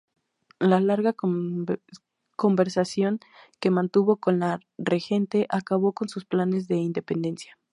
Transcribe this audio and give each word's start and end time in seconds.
La 0.57 0.79
larga 0.79 1.13
conversación 2.35 3.19
que 3.59 3.69
mantuvo 3.69 4.15
con 4.15 4.39
la 4.39 4.59
Regente 4.79 5.45
acabó 5.47 5.93
con 5.93 6.09
sus 6.09 6.25
planes 6.25 6.67
de 6.67 6.77
"independencia". 6.77 7.55